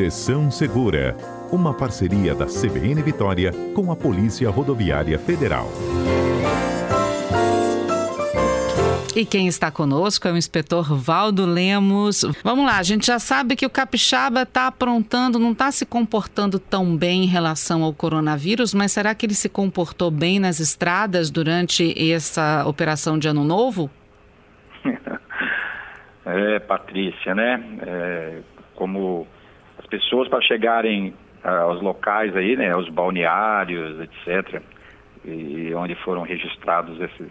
[0.00, 1.14] Direção Segura,
[1.52, 5.68] uma parceria da CBN Vitória com a Polícia Rodoviária Federal.
[9.14, 12.24] E quem está conosco é o inspetor Valdo Lemos.
[12.42, 16.58] Vamos lá, a gente já sabe que o capixaba está aprontando, não está se comportando
[16.58, 21.30] tão bem em relação ao coronavírus, mas será que ele se comportou bem nas estradas
[21.30, 23.90] durante essa operação de Ano Novo?
[26.32, 27.60] É, Patrícia, né?
[27.80, 28.38] É,
[29.90, 31.12] pessoas para chegarem
[31.42, 34.62] ah, aos locais aí, né, aos balneários, etc.,
[35.22, 37.30] e onde foram registrados esses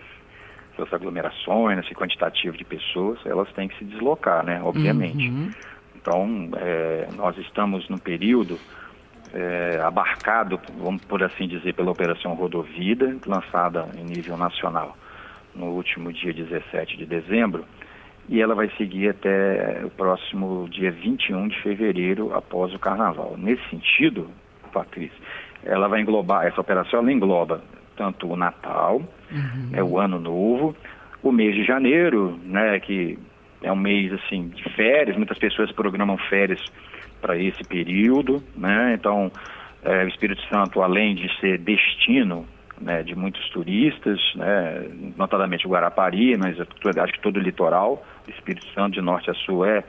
[0.74, 5.28] essas aglomerações, esse quantitativo de pessoas, elas têm que se deslocar, né, obviamente.
[5.28, 5.52] Uhum.
[5.96, 8.58] Então, é, nós estamos num período
[9.34, 14.96] é, abarcado, vamos por assim dizer, pela Operação Rodovida, lançada em nível nacional
[15.54, 17.66] no último dia 17 de dezembro,
[18.30, 23.36] e ela vai seguir até o próximo dia 21 de fevereiro, após o Carnaval.
[23.38, 24.30] Nesse sentido,
[24.72, 25.18] Patrícia,
[25.64, 27.62] ela vai englobar, essa operação ela engloba
[27.98, 29.70] tanto o Natal, uhum.
[29.72, 30.76] né, o Ano Novo,
[31.24, 33.18] o mês de janeiro, né, que
[33.64, 36.64] é um mês assim de férias, muitas pessoas programam férias
[37.20, 38.94] para esse período, né?
[38.94, 39.30] Então,
[39.84, 42.46] é, o Espírito Santo, além de ser destino
[42.80, 44.86] né, de muitos turistas, né,
[45.18, 49.66] notadamente o Guarapari, mas acho que todo o litoral, Espírito Santo de norte a sul
[49.66, 49.84] é,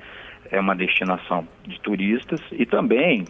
[0.51, 3.25] é uma destinação de turistas e também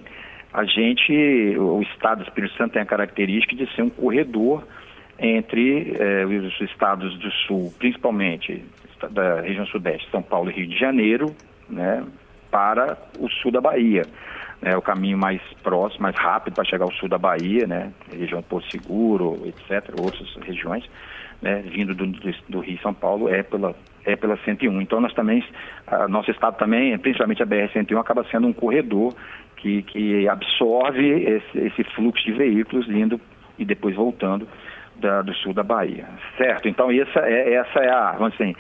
[0.53, 4.65] a gente, o estado do Espírito Santo tem a característica de ser um corredor
[5.19, 8.65] entre eh, os estados do sul, principalmente
[9.11, 11.35] da região sudeste, São Paulo e Rio de Janeiro,
[11.69, 12.05] né,
[12.51, 14.03] para o sul da Bahia.
[14.63, 18.43] É o caminho mais próximo, mais rápido para chegar ao sul da Bahia, né, região
[18.43, 20.85] Porto Seguro, etc., outras regiões,
[21.41, 24.81] né, vindo do, do, do Rio e São Paulo, é pela, é pela 101.
[24.81, 25.45] Então, nós também,
[25.87, 29.15] a, nosso estado também, principalmente a BR-101, acaba sendo um corredor
[29.57, 33.21] que, que absorve esse, esse fluxo de veículos indo
[33.59, 34.49] e depois voltando
[34.97, 36.07] da, do sul da Bahia,
[36.37, 36.69] certo?
[36.69, 38.55] Então essa é, essa é a, vamos assim,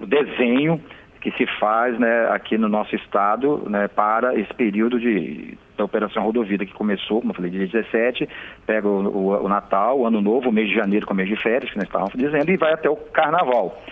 [0.00, 0.80] o desenho
[1.20, 6.22] que se faz né, aqui no nosso estado né, para esse período de, da Operação
[6.22, 8.28] Rodovida que começou, como eu falei, dia 17,
[8.64, 11.28] pega o, o, o, Natal, o Ano Novo, o mês de janeiro com o mês
[11.28, 13.82] de férias, que nós estávamos dizendo, e vai até o Carnaval.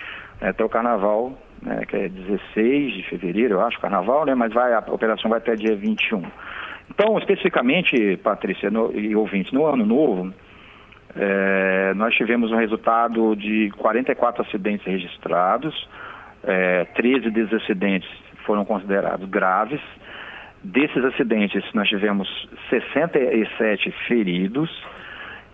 [0.40, 1.32] Né, até o Carnaval,
[1.62, 5.38] né, que é 16 de fevereiro, eu acho, Carnaval, né, mas vai, a operação vai
[5.38, 6.22] até dia 21.
[6.90, 10.32] Então, especificamente, Patrícia no, e ouvintes, no ano novo,
[11.16, 15.88] é, nós tivemos um resultado de 44 acidentes registrados,
[16.44, 18.08] é, 13 desses acidentes
[18.44, 19.80] foram considerados graves.
[20.62, 22.28] Desses acidentes, nós tivemos
[22.70, 24.70] 67 feridos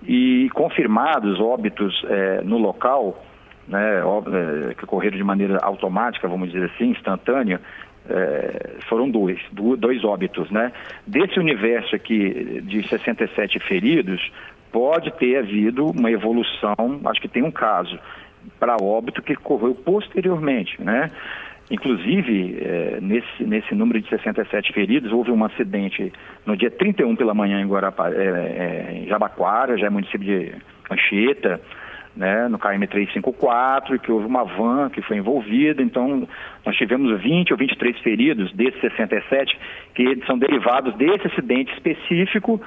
[0.03, 3.23] e confirmados óbitos é, no local,
[3.69, 7.61] né, é, que ocorreram de maneira automática, vamos dizer assim, instantânea,
[8.09, 10.73] é, foram dois, dois óbitos, né?
[11.07, 14.21] Desse universo aqui de 67 feridos,
[14.73, 16.75] pode ter havido uma evolução,
[17.05, 17.99] acho que tem um caso
[18.59, 21.11] para óbito que ocorreu posteriormente, né?
[21.71, 26.13] Inclusive, é, nesse, nesse número de 67 feridos, houve um acidente
[26.45, 30.53] no dia 31 pela manhã em, Guarapá, é, é, em Jabaquara, já é município de
[30.91, 31.61] Anchieta,
[32.17, 36.29] né, no KM 354, que houve uma van que foi envolvida, então
[36.65, 39.59] nós tivemos 20 ou 23 feridos desses 67
[39.95, 42.61] que são derivados desse acidente específico,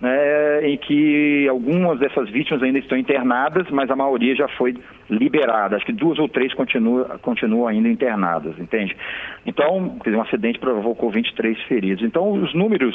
[0.00, 4.76] né, em que algumas dessas vítimas ainda estão internadas, mas a maioria já foi
[5.10, 5.76] liberada.
[5.76, 8.96] Acho que duas ou três continuam, continuam ainda internadas, entende?
[9.44, 12.04] Então, um acidente provocou 23 feridos.
[12.04, 12.94] Então, os números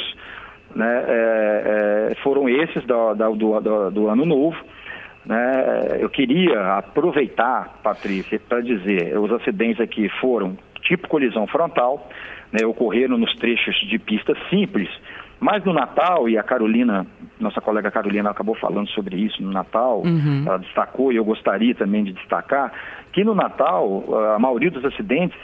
[0.76, 4.58] né, é, é, foram esses do, do, do, do ano novo.
[5.26, 5.98] Né?
[6.00, 12.10] Eu queria aproveitar, Patrícia, para dizer, os acidentes aqui foram tipo colisão frontal,
[12.52, 14.90] né, ocorreram nos trechos de pista simples,
[15.40, 17.06] mas no Natal, e a Carolina,
[17.40, 20.44] nossa colega Carolina acabou falando sobre isso no Natal, uhum.
[20.46, 22.72] ela destacou, e eu gostaria também de destacar,
[23.12, 24.04] que no Natal,
[24.36, 25.38] a maioria dos acidentes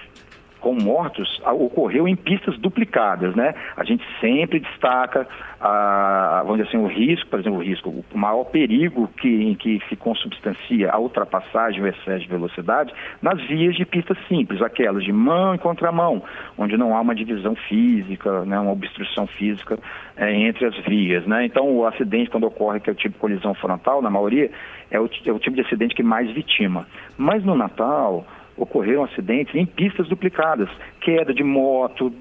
[0.59, 3.53] com mortos ocorreu em pistas duplicadas, né?
[3.75, 5.27] A gente sempre destaca,
[5.59, 9.55] a, vamos dizer assim, o risco, por exemplo, o risco, o maior perigo que, em
[9.55, 15.03] que se consubstancia a ultrapassagem ou excesso de velocidade nas vias de pistas simples, aquelas
[15.03, 16.21] de mão e contramão,
[16.57, 19.77] onde não há uma divisão física, né, uma obstrução física
[20.17, 21.45] é, entre as vias, né?
[21.45, 24.51] Então, o acidente, quando ocorre, que é o tipo de colisão frontal, na maioria,
[24.91, 26.85] é o, é o tipo de acidente que mais vitima.
[27.17, 28.25] Mas no Natal,
[28.59, 30.69] ocorreram acidentes em pistas duplicadas,
[31.01, 32.13] queda de moto,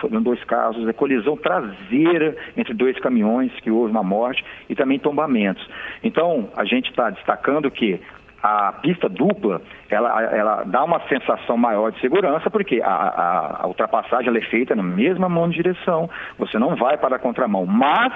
[0.00, 4.98] foram dois casos, a colisão traseira entre dois caminhões, que houve uma morte, e também
[4.98, 5.66] tombamentos.
[6.04, 8.00] Então, a gente está destacando que
[8.42, 13.66] a pista dupla, ela, ela dá uma sensação maior de segurança, porque a, a, a
[13.66, 18.12] ultrapassagem é feita na mesma mão de direção, você não vai para a contramão, mas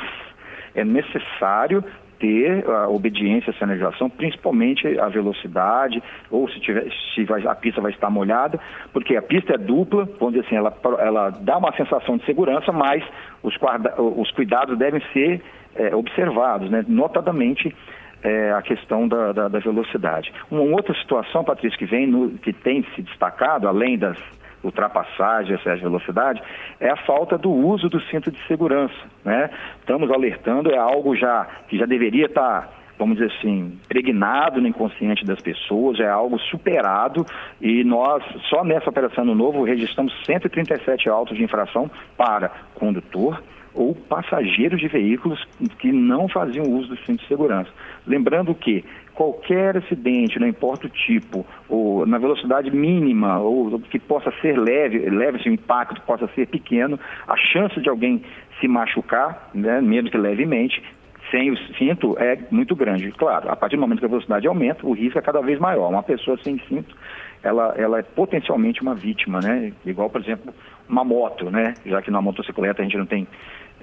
[0.74, 1.84] é necessário
[2.18, 7.80] ter a obediência à sinalização, principalmente a velocidade, ou se, tiver, se vai, a pista
[7.80, 8.58] vai estar molhada,
[8.92, 12.72] porque a pista é dupla, vamos dizer assim, ela, ela dá uma sensação de segurança,
[12.72, 13.02] mas
[13.42, 15.42] os, guarda, os cuidados devem ser
[15.74, 16.84] é, observados, né?
[16.88, 17.74] notadamente
[18.22, 20.32] é, a questão da, da, da, velocidade.
[20.50, 24.16] Uma outra situação, Patrícia, que vem no, que tem se destacado, além das
[24.64, 26.42] ultrapassagens, excesso de velocidade,
[26.80, 28.94] é a falta do uso do cinto de segurança.
[29.24, 29.50] Né?
[29.80, 35.24] Estamos alertando, é algo já que já deveria estar vamos dizer assim, pregnado no inconsciente
[35.24, 37.26] das pessoas, é algo superado
[37.60, 43.42] e nós, só nessa operação no novo, registramos 137 autos de infração para condutor,
[43.74, 45.44] ou passageiros de veículos
[45.78, 47.70] que não faziam uso do cinto de segurança.
[48.06, 48.84] Lembrando que
[49.14, 54.98] qualquer acidente, não importa o tipo, ou na velocidade mínima, ou que possa ser leve,
[55.10, 58.22] leve se o impacto possa ser pequeno, a chance de alguém
[58.60, 60.82] se machucar, né, mesmo que levemente,
[61.30, 63.10] sem o cinto é muito grande.
[63.12, 65.88] Claro, a partir do momento que a velocidade aumenta, o risco é cada vez maior.
[65.88, 66.94] Uma pessoa sem cinto,
[67.42, 69.72] ela, ela é potencialmente uma vítima, né?
[69.84, 70.54] Igual, por exemplo,
[70.88, 71.74] uma moto, né?
[71.84, 73.26] Já que na motocicleta a gente não tem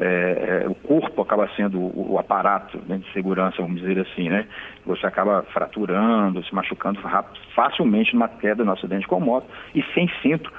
[0.04, 4.30] é, é, o corpo acaba sendo o, o aparato né, de segurança, vamos dizer assim,
[4.30, 4.48] né?
[4.84, 7.00] Você acaba fraturando, se machucando
[7.56, 9.46] facilmente numa queda no acidente com moto
[9.76, 10.52] e sem cinto,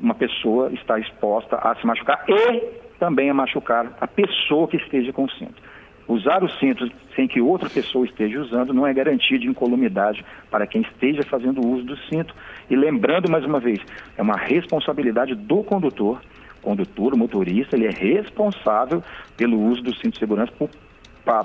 [0.00, 2.60] uma pessoa está exposta a se machucar e
[3.00, 5.60] também a machucar a pessoa que esteja com cinto.
[6.06, 10.66] Usar o cinto sem que outra pessoa esteja usando não é garantia de incolumidade para
[10.68, 12.32] quem esteja fazendo uso do cinto.
[12.70, 13.80] E lembrando mais uma vez,
[14.16, 16.20] é uma responsabilidade do condutor
[16.64, 19.02] condutor, o motorista, ele é responsável
[19.36, 20.70] pelo uso do cinto de segurança por,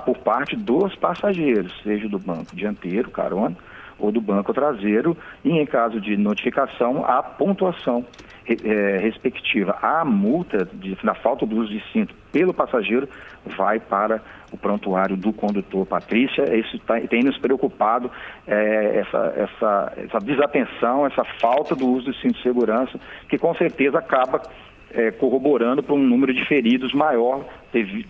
[0.04, 3.56] por parte dos passageiros, seja do banco dianteiro, carona,
[3.98, 8.04] ou do banco traseiro, e em caso de notificação, a pontuação
[8.48, 9.76] é, respectiva.
[9.80, 13.08] A multa de, na falta do uso de cinto pelo passageiro
[13.56, 14.20] vai para
[14.50, 15.86] o prontuário do condutor.
[15.86, 18.10] Patrícia, isso tá, tem nos preocupado,
[18.46, 23.54] é, essa, essa, essa desatenção, essa falta do uso do cinto de segurança, que com
[23.54, 24.42] certeza acaba
[24.92, 27.44] é, corroborando para um número de feridos maior,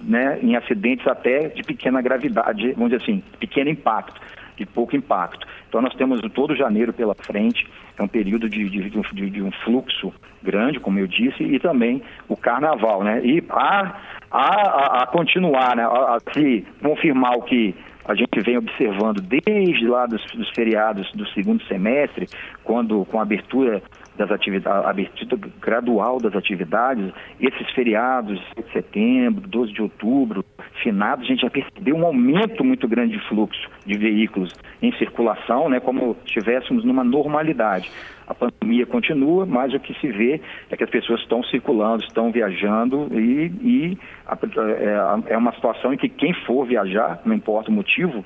[0.02, 4.20] né, em acidentes até de pequena gravidade, vamos dizer assim, pequeno impacto,
[4.56, 5.46] de pouco impacto.
[5.68, 7.66] Então nós temos todo janeiro pela frente,
[7.96, 10.12] é um período de, de, de, de um fluxo
[10.42, 13.20] grande, como eu disse, e também o carnaval, né?
[13.24, 14.00] E a,
[14.30, 17.74] a, a continuar, né, a, a se confirmar o que
[18.04, 22.26] a gente vem observando desde lá dos, dos feriados do segundo semestre,
[22.64, 23.82] quando com a abertura
[24.20, 30.44] das atividades, a abertura gradual das atividades, esses feriados de setembro, 12 de outubro,
[30.82, 34.52] finados, a gente já percebeu um aumento muito grande de fluxo de veículos
[34.82, 37.90] em circulação, né, como estivéssemos numa normalidade.
[38.26, 40.38] A pandemia continua, mas o que se vê
[40.68, 44.38] é que as pessoas estão circulando, estão viajando e, e a,
[45.28, 48.22] é, é uma situação em que quem for viajar, não importa o motivo,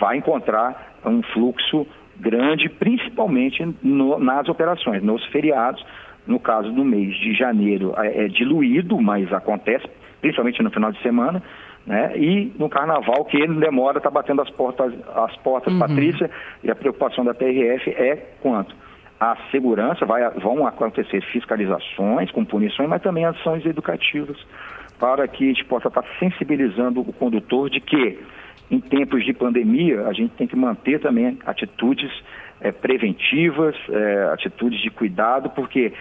[0.00, 1.86] vai encontrar um fluxo
[2.20, 5.84] grande, principalmente no, nas operações, nos feriados.
[6.26, 9.86] No caso do mês de janeiro é, é diluído, mas acontece,
[10.20, 11.40] principalmente no final de semana,
[11.86, 12.18] né?
[12.18, 15.78] E no carnaval, que ele demora, está batendo as portas, as portas, uhum.
[15.78, 16.28] Patrícia,
[16.64, 18.74] e a preocupação da PRF é quanto?
[19.20, 24.36] A segurança, vai, vão acontecer fiscalizações com punições, mas também ações educativas,
[24.98, 28.18] para que a gente possa estar sensibilizando o condutor de que
[28.70, 32.10] em tempos de pandemia, a gente tem que manter também atitudes
[32.60, 35.92] é, preventivas, é, atitudes de cuidado, porque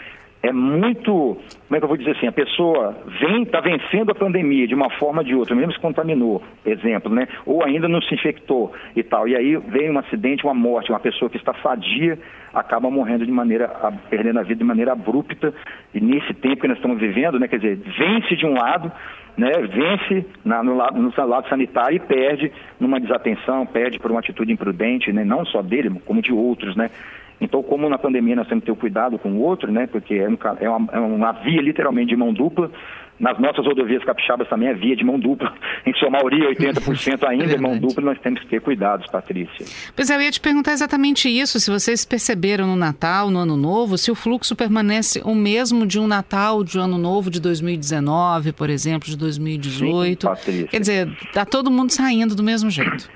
[0.46, 4.16] é muito, como é que eu vou dizer assim, a pessoa vem, está vencendo a
[4.16, 7.28] pandemia de uma forma ou de outra, mesmo se contaminou, exemplo, né?
[7.48, 9.28] Ou ainda não se infectou e tal.
[9.28, 12.20] E aí vem um acidente, uma morte, uma pessoa que está sadia
[12.54, 13.68] acaba morrendo de maneira,
[14.10, 15.52] perdendo a vida de maneira abrupta.
[15.94, 17.48] E nesse tempo que nós estamos vivendo, né?
[17.48, 18.92] Quer dizer, vence de um lado,
[19.38, 24.20] né, vence na, no, lado, no lado sanitário e perde numa desatenção, perde por uma
[24.20, 26.90] atitude imprudente, né, não só dele, como de outros, né.
[27.40, 30.30] Então, como na pandemia nós temos que ter cuidado com o outro, né, porque é,
[30.30, 32.72] um, é, uma, é uma via literalmente de mão dupla,
[33.20, 35.54] nas nossas rodovias capixabas também é via de mão dupla.
[35.86, 39.66] Em sua maioria, 80% ainda é, é mão dupla, nós temos que ter cuidados, Patrícia.
[39.96, 43.56] Pois é, eu ia te perguntar exatamente isso, se vocês perceberam no Natal, no Ano
[43.56, 47.40] Novo, se o fluxo permanece o mesmo de um Natal de um Ano Novo de
[47.40, 50.22] 2019, por exemplo, de 2018.
[50.22, 50.68] Sim, Patrícia.
[50.68, 53.10] Quer dizer, está todo mundo saindo do mesmo jeito.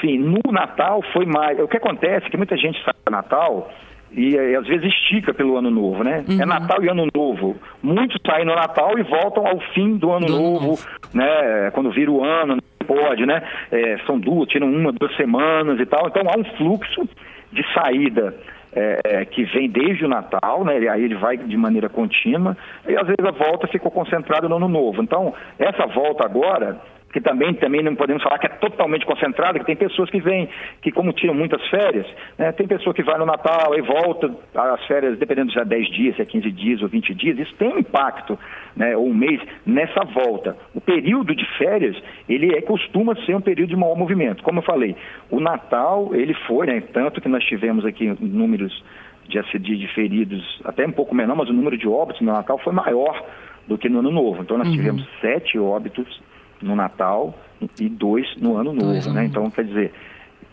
[0.00, 1.58] Sim, no Natal foi mais.
[1.58, 3.70] O que acontece é que muita gente sai do Natal
[4.12, 6.24] e, e, às vezes estica pelo ano novo, né?
[6.28, 6.42] É uhum.
[6.42, 7.56] É Natal e Ano Novo.
[7.82, 11.70] Muitos saem no Natal e voltam ao fim do ano do novo, novo, né?
[11.72, 13.42] Quando vira o ano, não pode, né?
[13.70, 16.08] É, são duas, tiram uma, duas semanas e tal.
[16.08, 17.08] Então há um fluxo
[17.52, 18.34] de saída
[18.72, 20.76] é, é, que vem desde o Natal, né?
[20.88, 22.56] Aí ele vai de maneira contínua
[22.88, 25.02] e às vezes a volta ficou concentrada no Ano Novo.
[25.02, 26.80] Então essa volta agora
[27.12, 30.48] que também, também não podemos falar que é totalmente concentrada, que tem pessoas que vêm,
[30.82, 34.86] que como tiram muitas férias, né, tem pessoa que vai no Natal e volta às
[34.86, 37.78] férias, dependendo de 10 dias, se é 15 dias ou 20 dias, isso tem um
[37.78, 38.38] impacto,
[38.76, 40.56] né, ou um mês, nessa volta.
[40.74, 41.96] O período de férias,
[42.28, 44.42] ele é, costuma ser um período de maior movimento.
[44.42, 44.94] Como eu falei,
[45.30, 48.84] o Natal, ele foi, né, tanto que nós tivemos aqui números
[49.28, 52.72] de de feridos até um pouco menor, mas o número de óbitos no Natal foi
[52.72, 53.22] maior
[53.66, 54.42] do que no Ano Novo.
[54.42, 54.74] Então nós uhum.
[54.74, 56.20] tivemos sete óbitos
[56.62, 57.34] no Natal
[57.80, 59.24] e dois no Ano Novo, dois, né?
[59.24, 59.92] Então, quer dizer,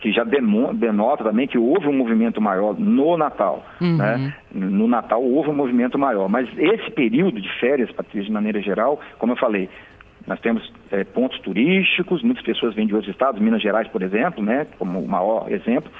[0.00, 3.96] que já denota também que houve um movimento maior no Natal, uhum.
[3.96, 4.34] né?
[4.52, 9.00] No Natal houve um movimento maior, mas esse período de férias, Patrícia, de maneira geral,
[9.18, 9.68] como eu falei,
[10.26, 14.42] nós temos é, pontos turísticos, muitas pessoas vêm de outros estados, Minas Gerais, por exemplo,
[14.42, 15.90] né, como o maior exemplo,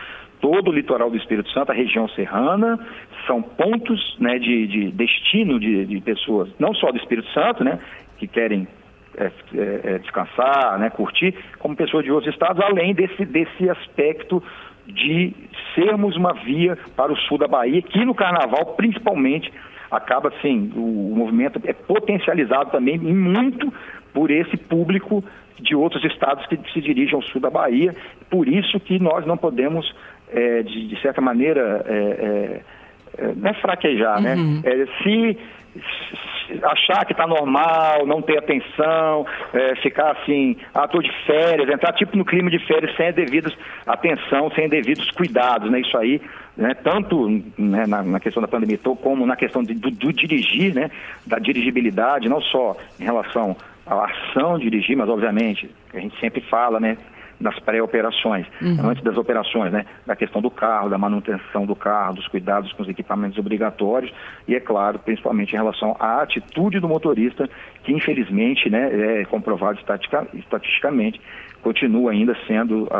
[0.40, 2.78] todo o litoral do Espírito Santo, a região serrana,
[3.26, 7.78] são pontos né, de, de destino de, de, pessoas, não só do Espírito Santo, né,
[8.18, 8.66] que querem
[9.16, 14.42] é, é, é, descansar, né, curtir, como pessoas de outros estados, além desse, desse aspecto
[14.86, 15.32] de
[15.74, 19.52] sermos uma via para o sul da Bahia, que no carnaval, principalmente,
[19.90, 23.72] acaba assim, o, o movimento é potencializado também muito
[24.12, 25.24] por esse público
[25.58, 27.94] de outros estados que se dirigem ao sul da Bahia.
[28.30, 29.94] Por isso que nós não podemos,
[30.30, 32.60] é, de, de, certa maneira, é, é,
[33.36, 34.34] não é fraquejar, né?
[34.34, 34.62] uhum.
[34.64, 34.86] né?
[35.02, 35.38] se
[36.62, 41.92] achar que está normal, não ter atenção, é, ficar assim, ah, tô de férias, entrar
[41.92, 43.52] tipo no clima de férias sem a devida
[43.86, 45.80] atenção, sem devidos cuidados, né?
[45.80, 46.20] Isso aí,
[46.56, 46.74] né?
[46.74, 50.90] Tanto né, na, na, questão da pandemia, como na questão de, do, do dirigir, né?
[51.26, 53.56] Da dirigibilidade, não só em relação
[53.86, 56.96] à ação de dirigir, mas obviamente, a gente sempre fala, né?
[57.40, 58.90] Nas pré-operações, uhum.
[58.90, 59.84] antes das operações, né?
[60.06, 64.12] Da questão do carro, da manutenção do carro, dos cuidados com os equipamentos obrigatórios
[64.48, 67.48] e, é claro, principalmente em relação à atitude do motorista,
[67.84, 69.78] que infelizmente, né, é comprovado
[70.34, 71.20] estatisticamente,
[71.66, 72.96] continua ainda sendo a,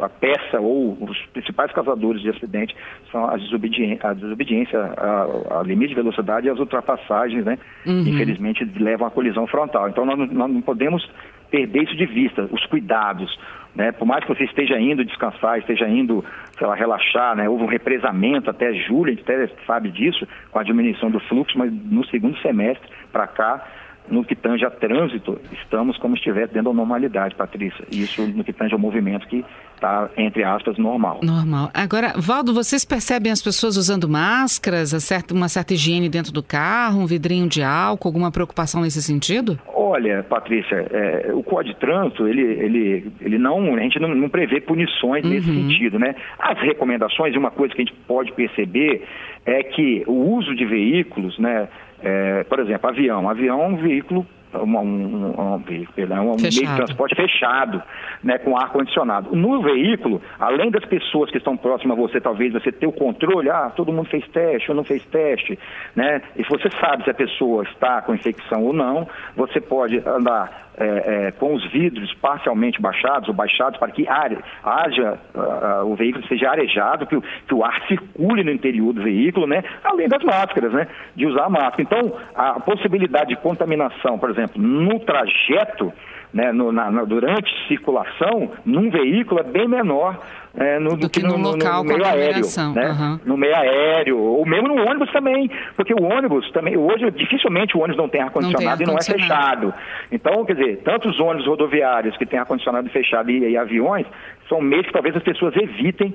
[0.00, 2.74] a, a, peça ou os principais causadores de acidente
[3.12, 7.58] são a desobediência, a desobediência a, a limite de velocidade e as ultrapassagens, né?
[7.86, 8.00] Uhum.
[8.00, 9.88] Infelizmente levam à colisão frontal.
[9.88, 11.08] Então nós, nós não podemos
[11.52, 13.38] perder isso de vista, os cuidados.
[13.74, 13.92] Né?
[13.92, 16.24] Por mais que você esteja indo descansar, esteja indo,
[16.58, 17.48] sei lá, relaxar, né?
[17.48, 21.56] houve um represamento até julho, a gente até sabe disso, com a diminuição do fluxo,
[21.58, 23.64] mas no segundo semestre para cá,
[24.08, 27.84] no que tange a trânsito, estamos como se estivesse dentro da normalidade, Patrícia.
[27.90, 29.44] Isso no que tange ao movimento que
[29.74, 31.20] está, entre aspas, normal.
[31.22, 31.70] Normal.
[31.74, 34.92] Agora, Valdo, vocês percebem as pessoas usando máscaras,
[35.32, 39.58] uma certa higiene dentro do carro, um vidrinho de álcool, alguma preocupação nesse sentido?
[39.74, 44.28] Olha, Patrícia, é, o Código de Trânsito, ele, ele, ele não, a gente não, não
[44.28, 45.30] prevê punições uhum.
[45.30, 46.14] nesse sentido, né?
[46.38, 49.04] As recomendações, uma coisa que a gente pode perceber
[49.44, 51.68] é que o uso de veículos, né,
[52.02, 53.28] é, por exemplo, avião.
[53.28, 57.82] Avião é um veículo um, um, um, veículo, é um meio de transporte fechado,
[58.22, 59.34] né, com ar condicionado.
[59.34, 63.48] No veículo, além das pessoas que estão próximas a você, talvez você ter o controle,
[63.50, 65.58] ah, todo mundo fez teste ou não fez teste,
[65.94, 66.20] né?
[66.36, 70.71] E se você sabe se a pessoa está com infecção ou não, você pode andar
[70.76, 76.26] é, é, com os vidros parcialmente baixados ou baixados para que haja uh, o veículo
[76.26, 79.62] seja arejado, que o, que o ar circule no interior do veículo, né?
[79.84, 80.86] Além das máscaras, né?
[81.14, 81.82] De usar a máscara.
[81.82, 85.92] Então, a possibilidade de contaminação, por exemplo, no trajeto
[86.32, 90.18] né, no, na, na, durante circulação num veículo é bem menor
[90.54, 92.90] é, no, do, que, que no, no, local no, meio aéreo, né?
[92.90, 93.20] Uhum.
[93.24, 97.80] No meio aéreo, ou mesmo no ônibus também, porque o ônibus também, hoje dificilmente o
[97.80, 99.72] ônibus não tem ar-condicionado e não é fechado.
[100.10, 104.06] Então, quer dizer, tanto os ônibus rodoviários que têm ar-condicionado fechado e, e aviões,
[104.46, 106.14] são meios que talvez as pessoas evitem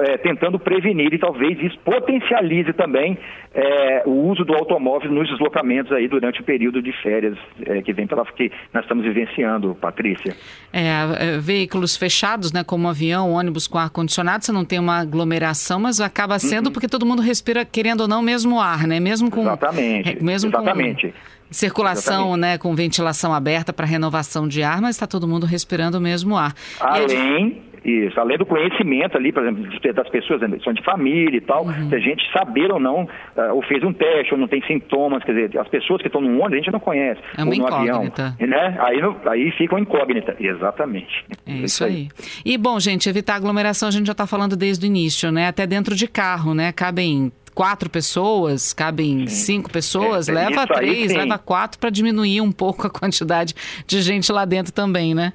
[0.00, 3.18] é, tentando prevenir e talvez isso potencialize também
[3.52, 7.36] é, o uso do automóvel nos deslocamentos aí durante o período de férias
[7.66, 10.34] é, que vem pela que nós estamos vivenciando, Patrícia.
[10.72, 15.80] É, veículos fechados, né, como avião, ônibus com ar condicionado, você não tem uma aglomeração,
[15.80, 16.72] mas acaba sendo uhum.
[16.72, 21.08] porque todo mundo respira querendo ou não mesmo ar, né, mesmo com exatamente, mesmo exatamente.
[21.08, 22.40] Com circulação, exatamente.
[22.40, 26.36] né, com ventilação aberta para renovação de ar, mas está todo mundo respirando o mesmo
[26.36, 26.54] ar.
[26.80, 31.40] Além Isso, além do conhecimento ali, por exemplo, das pessoas, né, são de família e
[31.40, 31.88] tal, uhum.
[31.88, 35.24] se a gente saber ou não, uh, ou fez um teste, ou não tem sintomas,
[35.24, 37.66] quer dizer, as pessoas que estão no ônibus a gente não conhece, é ou no
[37.66, 38.04] avião,
[38.38, 38.76] né?
[38.80, 41.24] Aí, no, aí fica uma incógnita, exatamente.
[41.46, 42.08] É isso, aí.
[42.44, 45.48] E bom, gente, evitar aglomeração a gente já está falando desde o início, né?
[45.48, 46.72] Até dentro de carro, né?
[46.72, 49.52] Cabem quatro pessoas, cabem sim.
[49.56, 53.54] cinco pessoas, é, leva três, leva quatro para diminuir um pouco a quantidade
[53.86, 55.32] de gente lá dentro também, né?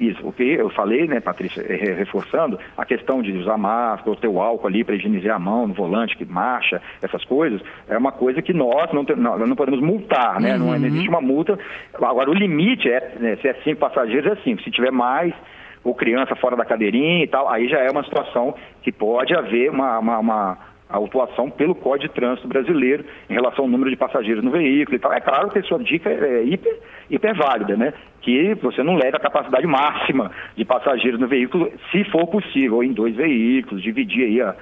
[0.00, 4.16] Isso, o que eu falei, né, Patrícia, é, reforçando, a questão de usar máscara, ou
[4.16, 7.98] ter o álcool ali para higienizar a mão no volante, que marcha, essas coisas, é
[7.98, 10.56] uma coisa que nós não, nós não podemos multar, né?
[10.56, 10.66] Uhum.
[10.66, 11.58] Não, existe uma multa.
[11.94, 14.62] Agora, o limite é, né, se é cinco passageiros, é cinco.
[14.62, 15.34] Se tiver mais,
[15.82, 19.70] ou criança fora da cadeirinha e tal, aí já é uma situação que pode haver
[19.70, 20.58] uma, uma, uma
[20.88, 24.96] a autuação pelo Código de Trânsito Brasileiro em relação ao número de passageiros no veículo
[24.96, 25.12] e tal.
[25.12, 26.78] É claro que a sua dica é hiper,
[27.10, 27.92] hiper válida, né?
[28.22, 32.92] Que você não leve a capacidade máxima de passageiros no veículo, se for possível, em
[32.92, 34.54] dois veículos, dividir aí a,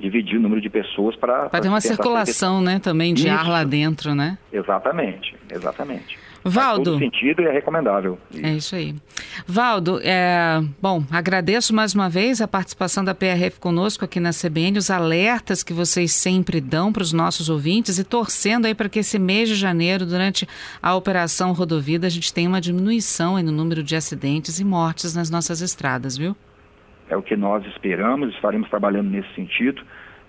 [0.00, 1.48] dividir o número de pessoas para...
[1.48, 3.36] Para ter uma circulação, né, também de Isso.
[3.36, 4.38] ar lá dentro, né?
[4.52, 6.18] Exatamente, exatamente.
[6.42, 6.60] Valdo.
[6.60, 8.18] Faz todo sentido e é recomendável.
[8.30, 8.46] Isso.
[8.46, 8.94] É isso aí.
[9.46, 14.78] Valdo, é, bom, agradeço mais uma vez a participação da PRF conosco aqui na CBN,
[14.78, 19.00] os alertas que vocês sempre dão para os nossos ouvintes e torcendo aí para que
[19.00, 20.48] esse mês de janeiro, durante
[20.82, 25.30] a Operação Rodovida, a gente tenha uma diminuição no número de acidentes e mortes nas
[25.30, 26.34] nossas estradas, viu?
[27.10, 29.82] É o que nós esperamos, estaremos trabalhando nesse sentido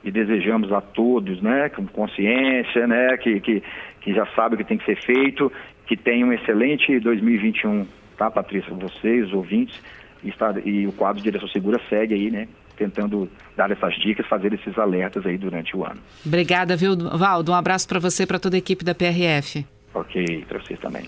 [0.03, 3.63] e desejamos a todos, né, com consciência, né, que, que,
[4.01, 5.51] que já sabe o que tem que ser feito,
[5.85, 7.85] que tenham um excelente 2021,
[8.17, 8.73] tá, Patrícia?
[8.73, 9.79] Vocês, os ouvintes,
[10.23, 12.47] e, está, e o quadro de Direção Segura segue aí, né?
[12.75, 15.99] Tentando dar essas dicas, fazer esses alertas aí durante o ano.
[16.25, 17.51] Obrigada, viu, Valdo?
[17.51, 19.63] Um abraço para você e para toda a equipe da PRF.
[19.93, 21.03] Ok, para vocês também.